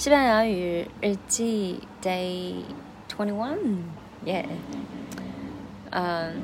[0.00, 2.64] 西班牙语日记 Day
[3.08, 4.44] Twenty One，Yeah，
[5.90, 6.34] 嗯，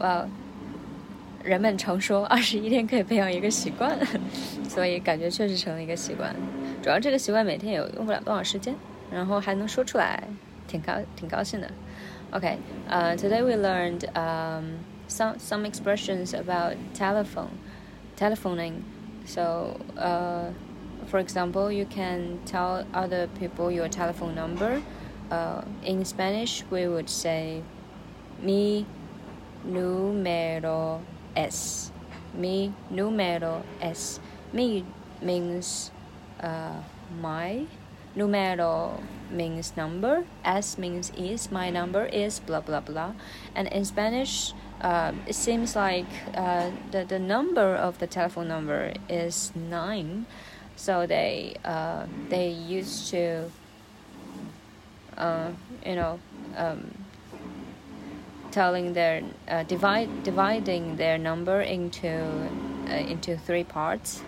[0.00, 0.26] Well，
[1.44, 3.96] 人们常说二十一天可以培养一个习惯，
[4.68, 6.34] 所以感觉确实成了一个习惯。
[6.82, 8.74] 主要这个习惯每天也用不了多少时间，
[9.12, 10.24] 然后还能说出来，
[10.66, 11.70] 挺高挺高兴的。
[12.32, 12.56] Okay,
[12.90, 14.78] uh, today we learned um,
[15.08, 17.50] some some expressions about telephone,
[18.18, 18.82] telephoning.
[19.24, 19.76] So.
[19.96, 20.50] Uh,
[21.07, 24.81] for example, you can tell other people your telephone number.
[25.31, 27.63] Uh, in Spanish, we would say
[28.41, 28.85] mi
[29.65, 31.01] número
[31.35, 31.91] es.
[32.33, 34.19] Mi número es.
[34.53, 34.85] Mi
[35.21, 35.91] means
[36.41, 36.81] uh,
[37.21, 37.65] my.
[38.15, 40.25] Número means number.
[40.45, 41.51] S means is.
[41.51, 43.13] My number is blah blah blah.
[43.55, 48.93] And in Spanish, uh, it seems like uh, the, the number of the telephone number
[49.09, 50.25] is nine.
[50.75, 53.49] So they uh, they used to
[55.17, 55.49] uh,
[55.85, 56.19] you know
[56.57, 56.91] um,
[58.51, 62.09] telling their uh, divide dividing their number into
[62.87, 64.21] uh, into three parts.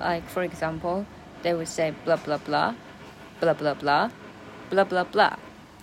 [0.00, 1.06] Like for example,
[1.42, 2.74] they would say blah blah blah,
[3.40, 4.10] blah blah blah,
[4.70, 5.36] blah blah blah.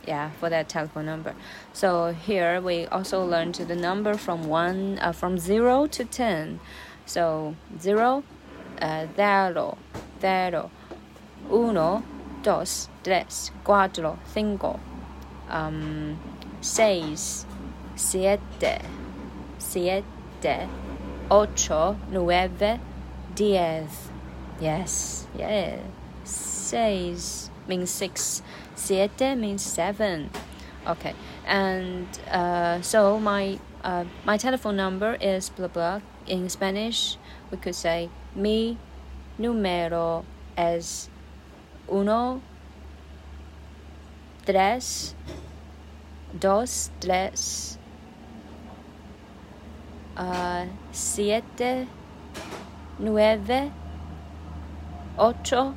[0.07, 1.35] Yeah, for that telephone number.
[1.73, 6.59] So here we also learned the number from one uh, from zero to ten.
[7.05, 8.23] So zero,
[8.81, 9.77] uh, zero,
[10.19, 10.69] cero,
[11.49, 12.03] uno,
[12.43, 14.79] dos, tres, cuatro, cinco,
[15.49, 16.17] um,
[16.61, 17.45] seis,
[17.95, 18.81] siete,
[19.57, 20.67] siete,
[21.29, 22.79] ocho, nueve,
[23.35, 24.09] diez.
[24.59, 25.77] Yes, yeah.
[26.23, 28.43] Seis means six.
[28.75, 30.29] Siete means seven.
[30.85, 31.13] Okay,
[31.45, 36.01] and uh, so my uh, my telephone number is blah blah.
[36.27, 37.17] In Spanish,
[37.51, 38.77] we could say mi
[39.39, 40.25] número
[40.57, 41.09] es
[41.87, 42.41] uno,
[44.45, 45.15] tres,
[46.33, 47.79] dos, tres,
[50.17, 51.87] uh, siete,
[52.99, 53.71] nueve,
[55.17, 55.73] ocho,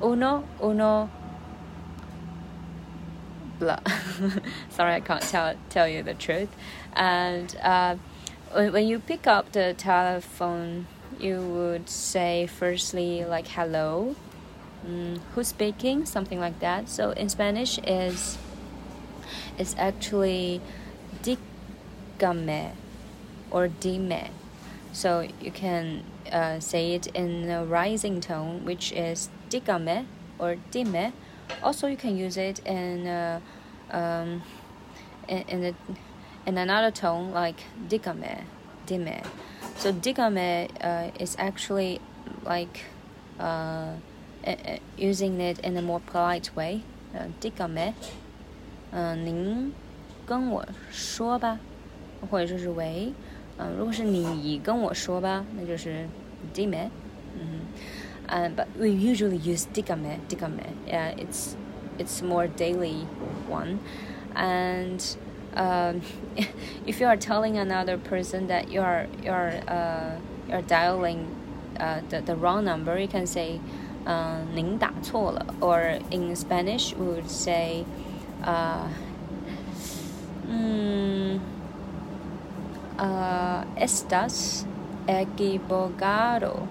[0.00, 1.10] uno, uno.
[3.58, 3.80] Blah.
[4.68, 6.50] Sorry, I can't tell tell you the truth.
[6.92, 7.96] And uh,
[8.52, 10.86] when, when you pick up the telephone
[11.20, 14.14] you would say firstly like hello.
[14.86, 16.04] Mm, who's speaking?
[16.06, 16.88] Something like that.
[16.88, 18.38] So in spanish is
[19.58, 20.60] it's actually
[21.22, 22.72] dígame
[23.50, 24.30] or dime.
[24.92, 30.06] So you can uh, say it in a rising tone which is dígame
[30.38, 31.12] or dime.
[31.62, 33.40] Also you can use it in uh,
[33.90, 34.42] um,
[35.28, 35.74] in, in, a,
[36.46, 38.44] in another tone like dígame
[38.85, 39.21] dime
[39.77, 41.99] so digame uh, is actually
[42.45, 42.85] like
[43.39, 43.93] uh,
[44.97, 46.81] using it in a more polite way.
[47.13, 47.93] Uh, digame，
[48.91, 49.73] 嗯、呃，您
[50.25, 51.59] 跟我说吧，
[52.29, 53.11] 或者说是喂，
[53.57, 56.07] 嗯、呃，如果是你跟我说吧，那就是
[56.53, 56.89] dime。
[57.35, 57.61] 嗯，
[58.29, 60.63] uh, but we usually use digame, digame.
[60.87, 61.55] Yeah, it's
[61.97, 63.05] it's more daily
[63.49, 63.79] one,
[64.35, 64.99] and
[65.55, 66.01] um,
[66.85, 70.15] if you are telling another person that you are you are uh,
[70.47, 71.27] you're dialing
[71.79, 73.59] uh, the the wrong number, you can say
[74.05, 77.85] 嗯、uh, 您打错了，or in Spanish we would say
[78.43, 78.89] 呃
[80.47, 81.39] 嗯
[82.97, 84.65] 呃 estás
[85.07, 86.67] equivocado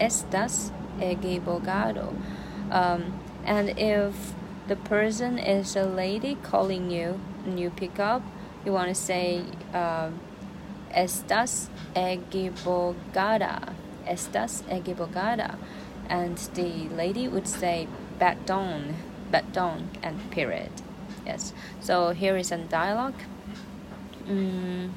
[0.00, 2.12] estás equivocado
[2.70, 3.12] um,
[3.46, 4.34] and if
[4.66, 8.21] the person is a lady calling you and you pick up,
[8.63, 9.41] you want to say
[9.73, 10.09] uh,
[10.95, 13.73] Estás equivocada.
[14.05, 15.57] Estás equivocada.
[16.09, 17.87] And the lady would say
[18.19, 18.93] perdón,
[19.31, 20.71] perdón, and period.
[21.25, 21.53] Yes.
[21.79, 23.21] So here is a dialogue.
[24.27, 24.89] Mm,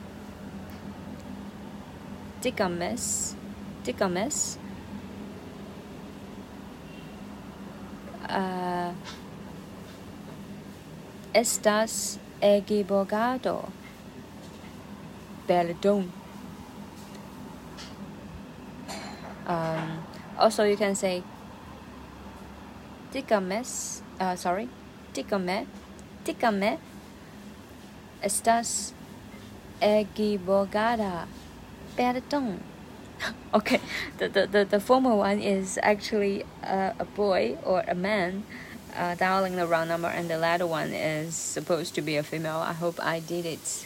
[2.40, 2.96] dígame.
[8.28, 8.92] Uh,
[11.34, 13.68] estás equivocado.
[15.46, 16.10] Perdón.
[19.46, 20.04] Um,
[20.38, 21.22] also, you can say,
[23.12, 23.62] dígame,
[24.20, 24.68] uh, sorry,
[25.14, 25.66] dígame,
[26.24, 26.78] dígame,
[28.22, 28.92] estás
[29.80, 31.26] equivocada.
[31.96, 32.58] Perdón.
[33.54, 33.80] okay,
[34.18, 38.44] the, the, the, the former one is actually a boy or a man
[38.95, 42.57] uh, dialing the wrong number, and the latter one is supposed to be a female.
[42.57, 43.85] I hope I did it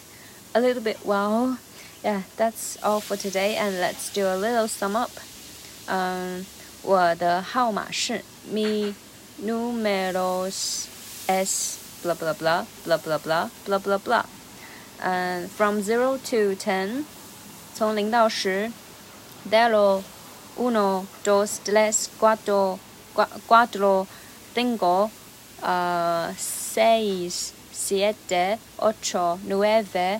[0.54, 1.58] a little bit well.
[2.04, 5.12] Yeah, that's all for today, and let's do a little sum up.
[5.88, 6.46] Um,
[6.84, 8.96] 我的号码是 mi
[9.44, 10.86] números
[11.28, 14.26] es blah blah blah blah blah blah blah blah blah。
[15.00, 17.06] 嗯，from zero to ten，
[17.76, 18.72] 从零到十，
[19.50, 20.04] zero
[20.58, 22.78] uno dos tres cuatro
[23.48, 24.08] cuatro
[24.56, 25.10] cinco
[25.62, 30.20] 呃 seis siete ocho nueve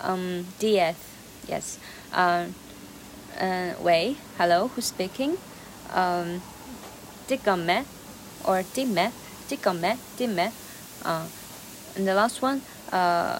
[0.00, 0.94] um diez
[1.48, 1.76] yes
[2.12, 2.52] 嗯
[3.38, 6.40] 嗯喂，hello，who's speaking？um,
[7.28, 7.84] Digame
[8.44, 9.12] or Dime,
[9.48, 10.50] Digame, Dime.
[11.04, 11.26] Uh,
[11.96, 13.38] and the last one, uh,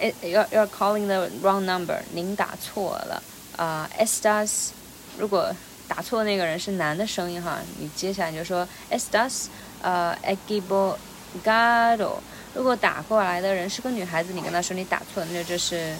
[0.00, 2.00] it, you're, you're calling the wrong number.
[2.12, 3.22] 您打错了。
[3.56, 4.70] 啊、uh,，estas
[5.18, 5.52] 如果
[5.89, 9.47] 打错那个人是男的声音哈，你接下来就说 estas
[9.81, 10.97] 呃 e q u i b o
[11.43, 12.21] g a d o。
[12.53, 15.95] 如果打过来的人是个女孩子，你跟她说你打错了，那就是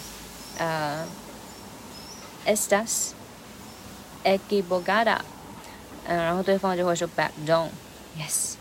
[0.58, 1.04] 呃
[2.46, 3.10] estas
[4.24, 5.20] e q u i b o g a d a。
[6.06, 8.59] 嗯，然后对方就会说 back down，yes。